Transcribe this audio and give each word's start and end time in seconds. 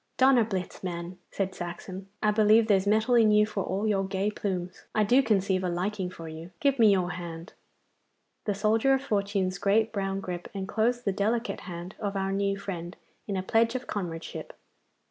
'Donnerblitz, 0.17 0.83
man!' 0.83 1.19
said 1.29 1.53
Saxon. 1.53 2.07
'I 2.23 2.31
believe 2.31 2.65
there's 2.67 2.87
mettle 2.87 3.13
in 3.13 3.29
you 3.31 3.45
for 3.45 3.63
all 3.63 3.87
your 3.87 4.03
gay 4.03 4.31
plumes. 4.31 4.85
I 4.95 5.03
do 5.03 5.21
conceive 5.21 5.63
a 5.63 5.69
liking 5.69 6.09
for 6.09 6.27
you. 6.27 6.49
Give 6.59 6.79
me 6.79 6.91
your 6.91 7.11
hand!' 7.11 7.53
The 8.45 8.55
soldier 8.55 8.95
of 8.95 9.03
fortune's 9.03 9.59
great 9.59 9.91
brown 9.93 10.19
grip 10.19 10.49
enclosed 10.55 11.05
the 11.05 11.13
delicate 11.13 11.59
hand 11.69 11.93
of 11.99 12.15
our 12.15 12.31
new 12.31 12.57
friend 12.57 12.97
in 13.27 13.37
a 13.37 13.43
pledge 13.43 13.75
of 13.75 13.85
comradeship. 13.85 14.57